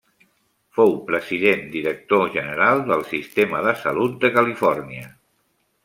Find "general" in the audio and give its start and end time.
2.37-2.81